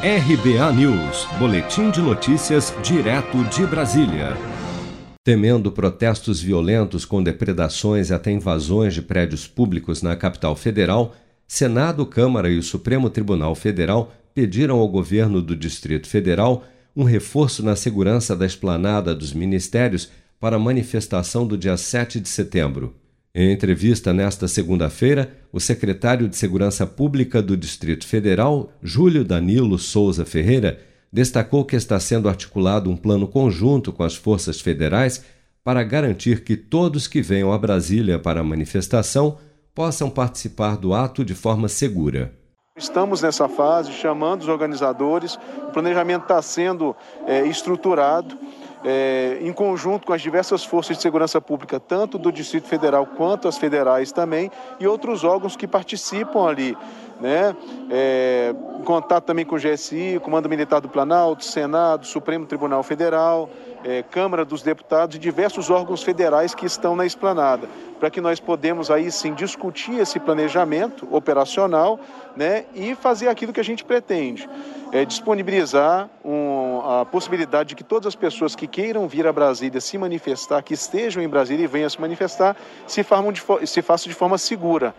[0.00, 4.36] RBA News, Boletim de Notícias, direto de Brasília.
[5.24, 11.16] Temendo protestos violentos com depredações e até invasões de prédios públicos na capital federal,
[11.48, 16.62] Senado, Câmara e o Supremo Tribunal Federal pediram ao governo do Distrito Federal
[16.94, 20.08] um reforço na segurança da esplanada dos ministérios
[20.38, 22.94] para a manifestação do dia 7 de setembro.
[23.40, 30.24] Em entrevista nesta segunda-feira, o secretário de Segurança Pública do Distrito Federal, Júlio Danilo Souza
[30.24, 30.80] Ferreira,
[31.12, 35.24] destacou que está sendo articulado um plano conjunto com as forças federais
[35.62, 39.38] para garantir que todos que venham a Brasília para a manifestação
[39.72, 42.34] possam participar do ato de forma segura.
[42.76, 46.94] Estamos nessa fase chamando os organizadores, o planejamento está sendo
[47.24, 48.36] é, estruturado
[48.84, 53.48] é, em conjunto com as diversas forças de segurança pública, tanto do Distrito Federal quanto
[53.48, 56.76] as federais também, e outros órgãos que participam ali.
[57.20, 57.56] Né?
[57.90, 63.50] É, em contato também com o GSI, Comando Militar do Planalto, Senado, Supremo Tribunal Federal,
[63.84, 68.38] é, Câmara dos Deputados e diversos órgãos federais que estão na esplanada, para que nós
[68.38, 71.98] podemos aí sim discutir esse planejamento operacional
[72.36, 74.48] né, e fazer aquilo que a gente pretende,
[74.92, 76.47] é, disponibilizar um,
[76.88, 80.72] a possibilidade de que todas as pessoas que queiram vir a Brasília se manifestar, que
[80.72, 84.94] estejam em Brasília e venham se manifestar, se, de, se façam de forma segura.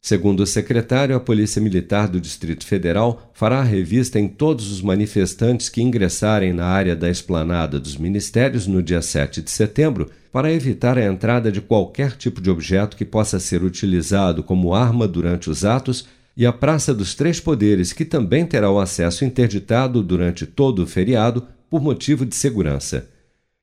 [0.00, 5.68] Segundo o secretário, a Polícia Militar do Distrito Federal fará revista em todos os manifestantes
[5.68, 10.96] que ingressarem na área da esplanada dos ministérios no dia 7 de setembro para evitar
[10.96, 15.64] a entrada de qualquer tipo de objeto que possa ser utilizado como arma durante os
[15.64, 20.82] atos e a Praça dos Três Poderes, que também terá o acesso interditado durante todo
[20.82, 23.08] o feriado por motivo de segurança.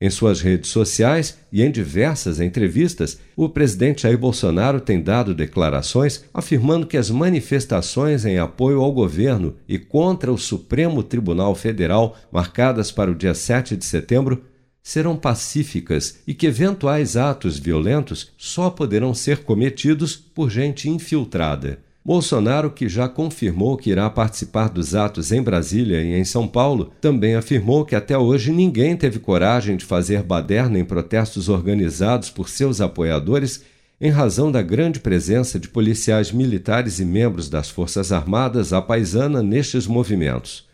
[0.00, 6.24] Em suas redes sociais e em diversas entrevistas, o presidente Jair Bolsonaro tem dado declarações
[6.34, 12.90] afirmando que as manifestações em apoio ao governo e contra o Supremo Tribunal Federal, marcadas
[12.90, 14.44] para o dia 7 de setembro,
[14.82, 21.78] serão pacíficas e que eventuais atos violentos só poderão ser cometidos por gente infiltrada.
[22.04, 26.92] Bolsonaro, que já confirmou que irá participar dos atos em Brasília e em São Paulo,
[27.00, 32.50] também afirmou que até hoje ninguém teve coragem de fazer baderna em protestos organizados por
[32.50, 33.62] seus apoiadores
[33.98, 39.42] em razão da grande presença de policiais militares e membros das Forças Armadas à paisana
[39.42, 40.68] nestes movimentos.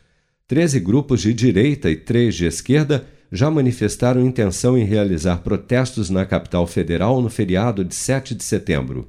[0.49, 6.27] Treze grupos de direita e três de esquerda já manifestaram intenção em realizar protestos na
[6.27, 9.09] capital federal no feriado de 7 de setembro.